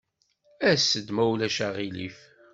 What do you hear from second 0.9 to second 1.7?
ma ulac